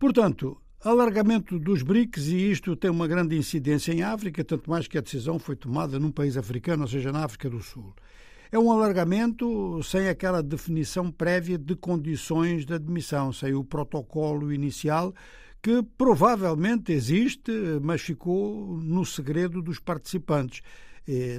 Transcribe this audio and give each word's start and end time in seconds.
Portanto, 0.00 0.56
alargamento 0.82 1.58
dos 1.58 1.82
BRICS, 1.82 2.28
e 2.28 2.50
isto 2.50 2.74
tem 2.74 2.90
uma 2.90 3.06
grande 3.06 3.36
incidência 3.36 3.92
em 3.92 4.02
África, 4.02 4.42
tanto 4.42 4.70
mais 4.70 4.88
que 4.88 4.96
a 4.96 5.02
decisão 5.02 5.38
foi 5.38 5.54
tomada 5.54 5.98
num 5.98 6.10
país 6.10 6.38
africano, 6.38 6.84
ou 6.84 6.88
seja, 6.88 7.12
na 7.12 7.22
África 7.22 7.50
do 7.50 7.62
Sul. 7.62 7.94
É 8.50 8.58
um 8.58 8.72
alargamento 8.72 9.82
sem 9.82 10.08
aquela 10.08 10.42
definição 10.42 11.12
prévia 11.12 11.58
de 11.58 11.76
condições 11.76 12.64
de 12.64 12.72
admissão, 12.72 13.30
sem 13.30 13.52
o 13.52 13.62
protocolo 13.62 14.50
inicial 14.50 15.12
que 15.62 15.82
provavelmente 15.98 16.92
existe, 16.92 17.52
mas 17.82 18.00
ficou 18.00 18.78
no 18.78 19.04
segredo 19.04 19.60
dos 19.60 19.78
participantes. 19.78 20.62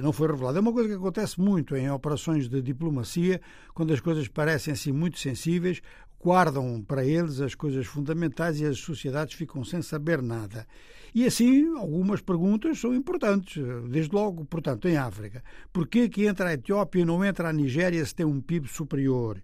Não 0.02 0.12
foi 0.12 0.28
revelado. 0.28 0.58
É 0.58 0.60
uma 0.60 0.72
coisa 0.72 0.88
que 0.88 0.94
acontece 0.94 1.40
muito 1.40 1.74
em 1.74 1.90
operações 1.90 2.48
de 2.48 2.60
diplomacia, 2.60 3.40
quando 3.74 3.92
as 3.92 4.00
coisas 4.00 4.28
parecem 4.28 4.74
assim 4.74 4.92
muito 4.92 5.18
sensíveis, 5.18 5.80
guardam 6.20 6.82
para 6.82 7.04
eles 7.04 7.40
as 7.40 7.54
coisas 7.54 7.86
fundamentais 7.86 8.60
e 8.60 8.66
as 8.66 8.78
sociedades 8.78 9.34
ficam 9.34 9.64
sem 9.64 9.80
saber 9.82 10.22
nada. 10.22 10.66
E 11.14 11.26
assim, 11.26 11.74
algumas 11.76 12.20
perguntas 12.20 12.78
são 12.78 12.94
importantes. 12.94 13.62
Desde 13.90 14.14
logo, 14.14 14.44
portanto, 14.44 14.88
em 14.88 14.96
África. 14.96 15.42
Por 15.72 15.86
que 15.86 16.10
entra 16.24 16.50
a 16.50 16.54
Etiópia 16.54 17.00
e 17.00 17.04
não 17.04 17.24
entra 17.24 17.48
a 17.48 17.52
Nigéria 17.52 18.04
se 18.04 18.14
tem 18.14 18.24
um 18.24 18.40
PIB 18.40 18.68
superior? 18.68 19.42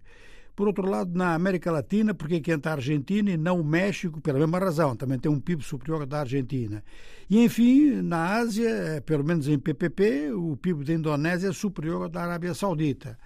Por 0.59 0.67
outro 0.67 0.89
lado, 0.89 1.17
na 1.17 1.35
América 1.35 1.71
Latina, 1.71 2.13
porque 2.13 2.41
que 2.41 2.51
entra 2.51 2.73
a 2.73 2.75
Argentina 2.75 3.31
e 3.31 3.37
não 3.37 3.61
o 3.61 3.63
México, 3.63 4.19
pela 4.19 4.39
mesma 4.39 4.59
razão, 4.59 4.93
também 4.93 5.17
tem 5.17 5.31
um 5.31 5.39
PIB 5.39 5.63
superior 5.63 6.05
da 6.05 6.19
Argentina. 6.19 6.83
E, 7.29 7.41
enfim, 7.41 8.01
na 8.01 8.35
Ásia, 8.39 9.01
pelo 9.05 9.23
menos 9.23 9.47
em 9.47 9.57
PPP, 9.57 10.33
o 10.33 10.57
PIB 10.57 10.83
da 10.83 10.93
Indonésia 10.93 11.47
é 11.47 11.53
superior 11.53 12.01
ao 12.01 12.09
da 12.09 12.23
Arábia 12.23 12.53
Saudita. 12.53 13.17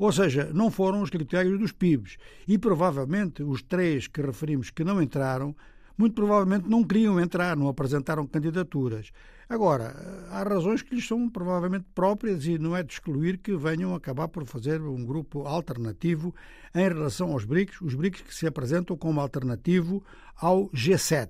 Ou 0.00 0.10
seja, 0.10 0.50
não 0.52 0.68
foram 0.68 1.00
os 1.00 1.10
critérios 1.10 1.60
dos 1.60 1.70
PIBs. 1.70 2.16
E 2.48 2.58
provavelmente 2.58 3.40
os 3.44 3.62
três 3.62 4.08
que 4.08 4.20
referimos 4.20 4.70
que 4.70 4.82
não 4.82 5.00
entraram 5.00 5.54
muito 6.00 6.14
provavelmente 6.14 6.66
não 6.66 6.82
queriam 6.82 7.20
entrar, 7.20 7.54
não 7.54 7.68
apresentaram 7.68 8.26
candidaturas. 8.26 9.12
Agora, 9.46 9.94
há 10.30 10.42
razões 10.42 10.80
que 10.80 10.94
lhes 10.94 11.06
são 11.06 11.28
provavelmente 11.28 11.84
próprias 11.94 12.46
e 12.46 12.56
não 12.58 12.74
é 12.74 12.82
de 12.82 12.92
excluir 12.94 13.36
que 13.36 13.54
venham 13.54 13.94
acabar 13.94 14.26
por 14.26 14.46
fazer 14.46 14.80
um 14.80 15.04
grupo 15.04 15.46
alternativo 15.46 16.34
em 16.74 16.88
relação 16.88 17.32
aos 17.32 17.44
BRICS, 17.44 17.82
os 17.82 17.94
BRICS 17.94 18.22
que 18.22 18.34
se 18.34 18.46
apresentam 18.46 18.96
como 18.96 19.20
alternativo 19.20 20.02
ao 20.36 20.70
G7. 20.70 21.28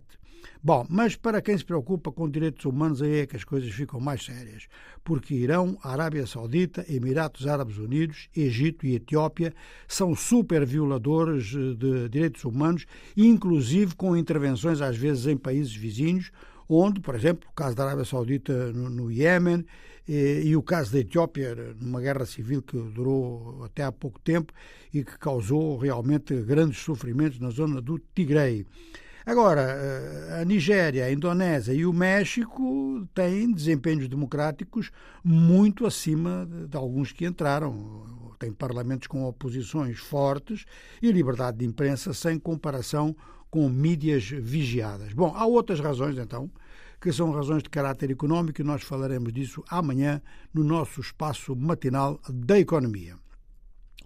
Bom, 0.62 0.86
mas 0.90 1.16
para 1.16 1.40
quem 1.40 1.56
se 1.56 1.64
preocupa 1.64 2.12
com 2.12 2.28
direitos 2.28 2.64
humanos, 2.64 3.00
aí 3.00 3.20
é 3.20 3.26
que 3.26 3.36
as 3.36 3.44
coisas 3.44 3.70
ficam 3.70 3.98
mais 3.98 4.24
sérias. 4.24 4.68
Porque 5.02 5.34
Irão, 5.34 5.78
Arábia 5.82 6.26
Saudita, 6.26 6.84
Emirados 6.88 7.46
Árabes 7.46 7.78
Unidos, 7.78 8.28
Egito 8.36 8.86
e 8.86 8.94
Etiópia 8.94 9.54
são 9.88 10.14
super 10.14 10.66
violadores 10.66 11.46
de 11.46 12.08
direitos 12.10 12.44
humanos, 12.44 12.86
inclusive 13.16 13.94
com 13.94 14.16
intervenções 14.16 14.80
às 14.80 14.96
vezes 14.96 15.26
em 15.26 15.36
países 15.36 15.74
vizinhos, 15.74 16.30
onde, 16.68 17.00
por 17.00 17.14
exemplo, 17.14 17.48
o 17.50 17.54
caso 17.54 17.74
da 17.74 17.84
Arábia 17.84 18.04
Saudita 18.04 18.72
no, 18.72 19.10
Iémen 19.10 19.64
e, 20.06 20.42
e, 20.44 20.56
o 20.56 20.62
caso 20.62 20.92
da 20.92 21.00
Etiópia, 21.00 21.74
numa 21.80 22.00
guerra 22.00 22.24
civil 22.24 22.62
que 22.62 22.76
durou 22.76 23.64
até 23.64 23.82
há 23.82 23.90
pouco 23.90 24.20
tempo 24.20 24.52
e 24.92 25.02
que 25.02 25.18
causou 25.18 25.76
realmente 25.78 26.34
grandes 26.42 26.78
sofrimentos 26.78 27.38
na 27.40 27.50
zona 27.50 27.80
do 27.80 27.98
Tigre. 28.14 28.66
Agora, 29.24 29.60
eh, 29.60 30.40
a 30.40 30.44
Nigéria, 30.44 31.04
a 31.04 31.12
Indonésia 31.12 31.72
e 31.72 31.84
o 31.84 31.92
México 31.92 33.06
têm 33.14 33.52
desempenhos 33.52 34.08
democráticos 34.08 34.90
muito 35.22 35.86
acima 35.86 36.48
de 36.68 36.76
alguns 36.76 37.12
que 37.12 37.26
entraram. 37.26 38.18
Têm 38.38 38.52
parlamentos 38.52 39.06
com 39.06 39.24
oposições 39.24 39.98
fortes 39.98 40.64
e 41.02 41.12
liberdade 41.12 41.58
de 41.58 41.66
imprensa 41.66 42.14
sem 42.14 42.38
comparação 42.38 43.14
com 43.50 43.68
mídias 43.68 44.24
vigiadas. 44.24 45.12
Bom, 45.12 45.34
há 45.36 45.44
outras 45.44 45.80
razões, 45.80 46.16
então, 46.16 46.50
que 46.98 47.12
são 47.12 47.30
razões 47.32 47.62
de 47.62 47.68
caráter 47.68 48.10
económico 48.10 48.60
e 48.60 48.64
nós 48.64 48.82
falaremos 48.82 49.32
disso 49.32 49.62
amanhã 49.68 50.22
no 50.54 50.64
nosso 50.64 51.02
espaço 51.02 51.54
matinal 51.54 52.18
da 52.30 52.58
economia. 52.58 53.19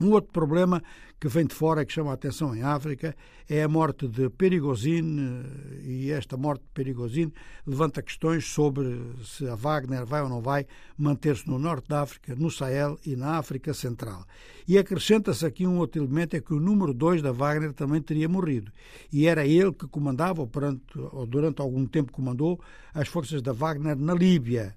Um 0.00 0.10
outro 0.10 0.32
problema 0.32 0.82
que 1.20 1.28
vem 1.28 1.46
de 1.46 1.54
fora, 1.54 1.84
que 1.84 1.92
chama 1.92 2.10
a 2.10 2.14
atenção 2.14 2.54
em 2.54 2.62
África, 2.62 3.16
é 3.48 3.62
a 3.62 3.68
morte 3.68 4.08
de 4.08 4.28
Perigosine, 4.28 5.44
e 5.82 6.10
esta 6.10 6.36
morte 6.36 6.62
de 6.62 6.68
Perigosine 6.74 7.32
levanta 7.66 8.02
questões 8.02 8.44
sobre 8.46 9.00
se 9.24 9.48
a 9.48 9.54
Wagner 9.54 10.04
vai 10.04 10.22
ou 10.22 10.28
não 10.28 10.40
vai 10.40 10.66
manter-se 10.98 11.48
no 11.48 11.58
norte 11.58 11.88
da 11.88 12.02
África, 12.02 12.34
no 12.34 12.50
Sahel 12.50 12.98
e 13.06 13.14
na 13.14 13.38
África 13.38 13.72
Central. 13.72 14.26
E 14.66 14.76
acrescenta-se 14.76 15.46
aqui 15.46 15.66
um 15.66 15.78
outro 15.78 16.02
elemento, 16.02 16.36
é 16.36 16.40
que 16.40 16.52
o 16.52 16.60
número 16.60 16.92
2 16.92 17.22
da 17.22 17.32
Wagner 17.32 17.72
também 17.72 18.02
teria 18.02 18.28
morrido. 18.28 18.72
E 19.12 19.26
era 19.26 19.46
ele 19.46 19.72
que 19.72 19.86
comandava, 19.86 20.42
ou 20.42 21.26
durante 21.26 21.62
algum 21.62 21.86
tempo 21.86 22.12
comandou, 22.12 22.60
as 22.92 23.08
forças 23.08 23.40
da 23.40 23.52
Wagner 23.52 23.96
na 23.96 24.12
Líbia. 24.12 24.74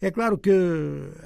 É 0.00 0.10
claro 0.10 0.36
que 0.36 0.50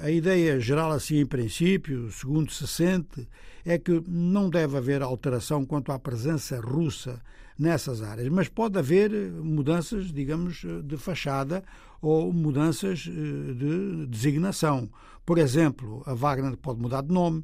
a 0.01 0.09
ideia 0.09 0.59
geral, 0.59 0.91
assim, 0.91 1.19
em 1.19 1.25
princípio, 1.25 2.09
segundo 2.11 2.51
se 2.51 2.65
sente, 2.67 3.27
é 3.65 3.77
que 3.77 4.01
não 4.07 4.49
deve 4.49 4.77
haver 4.77 5.01
alteração 5.01 5.65
quanto 5.65 5.91
à 5.91 5.99
presença 5.99 6.59
russa 6.59 7.21
nessas 7.59 8.01
áreas, 8.01 8.29
mas 8.29 8.47
pode 8.47 8.79
haver 8.79 9.11
mudanças, 9.11 10.11
digamos, 10.11 10.63
de 10.83 10.97
fachada 10.97 11.63
ou 12.01 12.33
mudanças 12.33 13.07
eh, 13.07 13.53
de 13.53 14.07
designação. 14.07 14.89
Por 15.25 15.37
exemplo, 15.37 16.01
a 16.07 16.13
Wagner 16.13 16.57
pode 16.57 16.79
mudar 16.79 17.03
de 17.03 17.13
nome, 17.13 17.43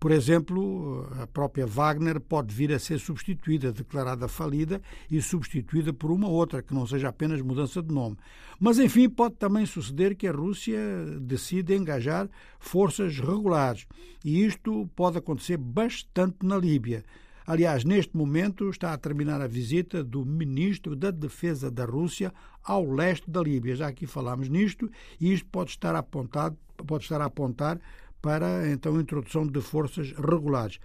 por 0.00 0.12
exemplo, 0.12 1.08
a 1.20 1.26
própria 1.26 1.66
Wagner 1.66 2.20
pode 2.20 2.54
vir 2.54 2.72
a 2.72 2.78
ser 2.78 2.98
substituída, 3.00 3.72
declarada 3.72 4.28
falida 4.28 4.80
e 5.10 5.20
substituída 5.20 5.92
por 5.92 6.12
uma 6.12 6.28
outra, 6.28 6.62
que 6.62 6.72
não 6.72 6.86
seja 6.86 7.08
apenas 7.08 7.40
mudança 7.40 7.82
de 7.82 7.92
nome. 7.92 8.16
Mas, 8.60 8.78
enfim, 8.78 9.08
pode 9.08 9.34
também 9.34 9.66
suceder 9.66 10.14
que 10.14 10.28
a 10.28 10.32
Rússia 10.32 10.78
decida 11.20 11.74
engajar 11.74 12.28
forças 12.60 13.18
regulares. 13.18 13.86
E 14.24 14.44
isto 14.44 14.88
pode 14.94 15.18
acontecer 15.18 15.56
bastante 15.56 16.38
na 16.44 16.56
Líbia. 16.56 17.04
Aliás, 17.44 17.82
neste 17.82 18.16
momento 18.16 18.68
está 18.68 18.92
a 18.92 18.98
terminar 18.98 19.40
a 19.40 19.46
visita 19.48 20.04
do 20.04 20.24
ministro 20.24 20.94
da 20.94 21.10
Defesa 21.10 21.70
da 21.70 21.84
Rússia 21.84 22.32
ao 22.62 22.84
leste 22.84 23.28
da 23.28 23.40
Líbia. 23.42 23.74
Já 23.74 23.88
aqui 23.88 24.06
falámos 24.06 24.48
nisto 24.48 24.90
e 25.20 25.32
isto 25.32 25.46
pode 25.46 25.70
estar 25.70 25.96
apontado, 25.96 26.56
pode 26.86 27.04
estar 27.04 27.20
a 27.20 27.24
apontar 27.24 27.80
para 28.20 28.70
então 28.70 28.96
a 28.96 29.00
introdução 29.00 29.46
de 29.46 29.60
forças 29.60 30.12
regulares. 30.12 30.78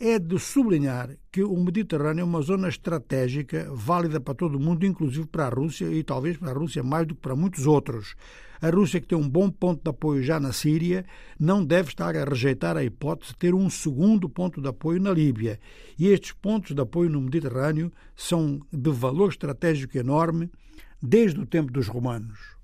É 0.00 0.16
de 0.16 0.38
sublinhar 0.38 1.10
que 1.32 1.42
o 1.42 1.56
Mediterrâneo 1.56 2.22
é 2.22 2.24
uma 2.24 2.40
zona 2.40 2.68
estratégica 2.68 3.68
válida 3.72 4.20
para 4.20 4.32
todo 4.32 4.54
o 4.54 4.60
mundo, 4.60 4.86
inclusive 4.86 5.26
para 5.26 5.46
a 5.46 5.50
Rússia 5.50 5.86
e 5.86 6.04
talvez 6.04 6.36
para 6.36 6.52
a 6.52 6.54
Rússia 6.54 6.84
mais 6.84 7.04
do 7.04 7.16
que 7.16 7.20
para 7.20 7.34
muitos 7.34 7.66
outros. 7.66 8.14
A 8.60 8.70
Rússia, 8.70 9.00
que 9.00 9.08
tem 9.08 9.18
um 9.18 9.28
bom 9.28 9.50
ponto 9.50 9.82
de 9.82 9.90
apoio 9.90 10.22
já 10.22 10.38
na 10.38 10.52
Síria, 10.52 11.04
não 11.38 11.64
deve 11.64 11.88
estar 11.88 12.16
a 12.16 12.24
rejeitar 12.24 12.76
a 12.76 12.84
hipótese 12.84 13.32
de 13.32 13.38
ter 13.38 13.54
um 13.54 13.68
segundo 13.70 14.28
ponto 14.28 14.60
de 14.60 14.68
apoio 14.68 15.00
na 15.00 15.12
Líbia. 15.12 15.58
E 15.98 16.08
estes 16.08 16.32
pontos 16.32 16.74
de 16.74 16.80
apoio 16.80 17.10
no 17.10 17.20
Mediterrâneo 17.20 17.92
são 18.16 18.60
de 18.72 18.90
valor 18.90 19.30
estratégico 19.30 19.96
enorme 19.98 20.50
desde 21.02 21.40
o 21.40 21.46
tempo 21.46 21.72
dos 21.72 21.86
romanos. 21.86 22.57